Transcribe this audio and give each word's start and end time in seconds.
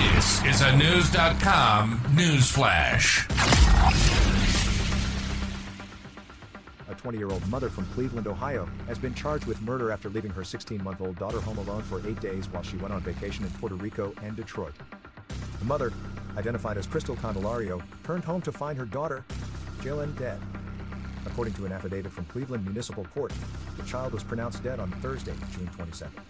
This 0.00 0.42
is 0.46 0.60
a 0.62 0.72
Knewz.com 0.72 2.00
news 2.14 2.50
flash. 2.50 3.28
A 6.88 6.94
20 6.94 7.18
year 7.18 7.28
old 7.28 7.46
mother 7.48 7.68
from 7.68 7.84
Cleveland, 7.86 8.26
Ohio, 8.26 8.66
has 8.86 8.98
been 8.98 9.12
charged 9.12 9.44
with 9.44 9.60
murder 9.60 9.92
after 9.92 10.08
leaving 10.08 10.30
her 10.30 10.42
16 10.42 10.82
month 10.82 11.02
old 11.02 11.18
daughter 11.18 11.38
home 11.38 11.58
alone 11.58 11.82
for 11.82 12.00
eight 12.08 12.18
days 12.18 12.48
while 12.48 12.62
she 12.62 12.78
went 12.78 12.94
on 12.94 13.02
vacation 13.02 13.44
in 13.44 13.50
Puerto 13.52 13.74
Rico 13.74 14.14
and 14.22 14.34
Detroit. 14.36 14.72
The 15.58 15.66
mother, 15.66 15.92
identified 16.34 16.78
as 16.78 16.86
Kristel 16.86 17.16
Candelario, 17.18 17.82
turned 18.02 18.24
home 18.24 18.40
to 18.42 18.52
find 18.52 18.78
her 18.78 18.86
daughter, 18.86 19.26
Jailyn, 19.82 20.18
dead. 20.18 20.40
According 21.26 21.52
to 21.54 21.66
an 21.66 21.72
affidavit 21.72 22.10
from 22.10 22.24
Cleveland 22.24 22.64
Municipal 22.64 23.04
Court, 23.14 23.34
the 23.76 23.82
child 23.82 24.14
was 24.14 24.24
pronounced 24.24 24.62
dead 24.62 24.80
on 24.80 24.90
Thursday, 25.02 25.34
June 25.52 25.68
22nd. 25.76 26.22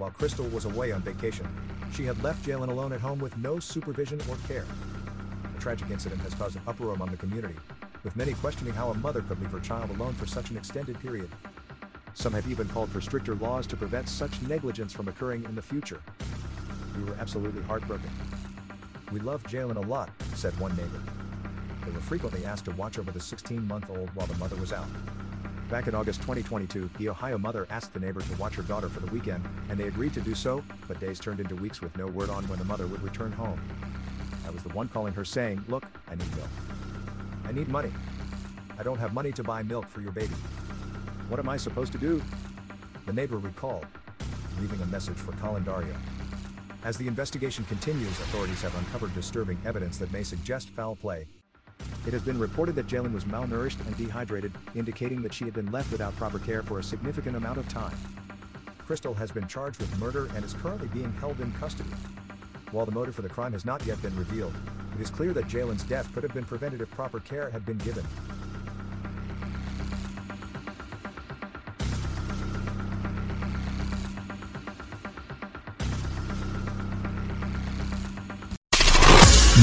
While 0.00 0.12
Kristel 0.12 0.50
was 0.50 0.64
away 0.64 0.92
on 0.92 1.02
vacation, 1.02 1.46
she 1.92 2.06
had 2.06 2.22
left 2.22 2.42
Jailyn 2.46 2.70
alone 2.70 2.94
at 2.94 3.02
home 3.02 3.18
with 3.18 3.36
no 3.36 3.58
supervision 3.58 4.18
or 4.30 4.36
care. 4.48 4.64
The 5.52 5.60
tragic 5.60 5.90
incident 5.90 6.22
has 6.22 6.32
caused 6.32 6.56
an 6.56 6.62
uproar 6.66 6.94
among 6.94 7.10
the 7.10 7.18
community, 7.18 7.56
with 8.02 8.16
many 8.16 8.32
questioning 8.32 8.72
how 8.72 8.88
a 8.88 8.94
mother 8.94 9.20
could 9.20 9.38
leave 9.42 9.50
her 9.50 9.60
child 9.60 9.90
alone 9.90 10.14
for 10.14 10.24
such 10.24 10.48
an 10.48 10.56
extended 10.56 10.98
period. 11.00 11.28
Some 12.14 12.32
have 12.32 12.50
even 12.50 12.66
called 12.70 12.88
for 12.88 13.02
stricter 13.02 13.34
laws 13.34 13.66
to 13.66 13.76
prevent 13.76 14.08
such 14.08 14.40
negligence 14.40 14.94
from 14.94 15.06
occurring 15.06 15.44
in 15.44 15.54
the 15.54 15.60
future. 15.60 16.00
We 16.96 17.04
were 17.04 17.16
absolutely 17.20 17.60
heartbroken. 17.64 18.08
We 19.12 19.20
loved 19.20 19.50
Jailyn 19.50 19.76
a 19.76 19.86
lot, 19.86 20.08
said 20.34 20.58
one 20.58 20.74
neighbor. 20.78 21.02
They 21.84 21.90
were 21.90 22.00
frequently 22.00 22.46
asked 22.46 22.64
to 22.64 22.70
watch 22.70 22.98
over 22.98 23.12
the 23.12 23.20
16 23.20 23.68
month 23.68 23.90
old 23.90 24.08
while 24.14 24.26
the 24.26 24.38
mother 24.38 24.56
was 24.56 24.72
out. 24.72 24.88
Back 25.70 25.86
in 25.86 25.94
August 25.94 26.20
2022, 26.22 26.90
the 26.98 27.08
Ohio 27.10 27.38
mother 27.38 27.68
asked 27.70 27.94
the 27.94 28.00
neighbor 28.00 28.20
to 28.20 28.34
watch 28.38 28.56
her 28.56 28.62
daughter 28.64 28.88
for 28.88 28.98
the 28.98 29.06
weekend, 29.06 29.48
and 29.68 29.78
they 29.78 29.86
agreed 29.86 30.12
to 30.14 30.20
do 30.20 30.34
so, 30.34 30.64
but 30.88 30.98
days 30.98 31.20
turned 31.20 31.38
into 31.38 31.54
weeks 31.54 31.80
with 31.80 31.96
no 31.96 32.08
word 32.08 32.28
on 32.28 32.42
when 32.48 32.58
the 32.58 32.64
mother 32.64 32.88
would 32.88 33.00
return 33.02 33.30
home. 33.30 33.60
I 34.44 34.50
was 34.50 34.64
the 34.64 34.70
one 34.70 34.88
calling 34.88 35.14
her 35.14 35.24
saying, 35.24 35.64
Look, 35.68 35.84
I 36.08 36.16
need 36.16 36.36
milk. 36.36 36.48
I 37.44 37.52
need 37.52 37.68
money. 37.68 37.92
I 38.80 38.82
don't 38.82 38.98
have 38.98 39.14
money 39.14 39.30
to 39.30 39.44
buy 39.44 39.62
milk 39.62 39.86
for 39.86 40.00
your 40.00 40.10
baby. 40.10 40.34
What 41.28 41.38
am 41.38 41.48
I 41.48 41.56
supposed 41.56 41.92
to 41.92 41.98
do? 41.98 42.20
The 43.06 43.12
neighbor 43.12 43.38
recalled, 43.38 43.86
leaving 44.60 44.82
a 44.82 44.86
message 44.86 45.18
for 45.18 45.30
Candelario. 45.34 45.94
As 46.82 46.96
the 46.96 47.06
investigation 47.06 47.64
continues, 47.66 48.18
authorities 48.18 48.62
have 48.62 48.76
uncovered 48.76 49.14
disturbing 49.14 49.58
evidence 49.64 49.98
that 49.98 50.12
may 50.12 50.24
suggest 50.24 50.70
foul 50.70 50.96
play. 50.96 51.26
It 52.06 52.14
has 52.14 52.22
been 52.22 52.38
reported 52.38 52.74
that 52.76 52.86
Jailyn 52.86 53.12
was 53.12 53.24
malnourished 53.24 53.84
and 53.86 53.96
dehydrated, 53.96 54.52
indicating 54.74 55.20
that 55.22 55.34
she 55.34 55.44
had 55.44 55.52
been 55.52 55.70
left 55.70 55.92
without 55.92 56.16
proper 56.16 56.38
care 56.38 56.62
for 56.62 56.78
a 56.78 56.82
significant 56.82 57.36
amount 57.36 57.58
of 57.58 57.68
time. 57.68 57.96
Kristel 58.88 59.14
has 59.16 59.30
been 59.30 59.46
charged 59.46 59.80
with 59.80 60.00
murder 60.00 60.30
and 60.34 60.44
is 60.44 60.54
currently 60.54 60.88
being 60.88 61.12
held 61.12 61.38
in 61.40 61.52
custody. 61.52 61.90
While 62.70 62.86
the 62.86 62.92
motive 62.92 63.14
for 63.14 63.22
the 63.22 63.28
crime 63.28 63.52
has 63.52 63.66
not 63.66 63.84
yet 63.84 64.00
been 64.00 64.16
revealed, 64.16 64.54
it 64.98 65.02
is 65.02 65.10
clear 65.10 65.34
that 65.34 65.46
Jailyn's 65.46 65.82
death 65.82 66.12
could 66.14 66.22
have 66.22 66.32
been 66.32 66.44
prevented 66.44 66.80
if 66.80 66.90
proper 66.90 67.20
care 67.20 67.50
had 67.50 67.66
been 67.66 67.78
given. 67.78 68.04